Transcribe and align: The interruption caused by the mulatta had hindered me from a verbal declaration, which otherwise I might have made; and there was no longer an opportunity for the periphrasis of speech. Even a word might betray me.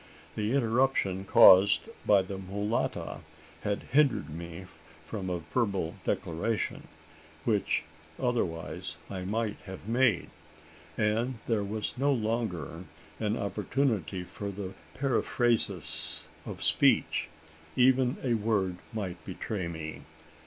The 0.33 0.55
interruption 0.55 1.25
caused 1.25 1.81
by 2.07 2.23
the 2.23 2.39
mulatta 2.39 3.19
had 3.61 3.83
hindered 3.91 4.31
me 4.31 4.65
from 5.05 5.29
a 5.29 5.41
verbal 5.53 5.93
declaration, 6.03 6.87
which 7.45 7.83
otherwise 8.19 8.97
I 9.11 9.21
might 9.25 9.57
have 9.65 9.87
made; 9.87 10.31
and 10.97 11.37
there 11.45 11.63
was 11.63 11.93
no 11.99 12.11
longer 12.11 12.85
an 13.19 13.37
opportunity 13.37 14.23
for 14.23 14.49
the 14.49 14.73
periphrasis 14.95 16.25
of 16.47 16.63
speech. 16.63 17.29
Even 17.75 18.17
a 18.23 18.33
word 18.33 18.77
might 18.95 19.23
betray 19.23 19.67
me. 19.67 20.01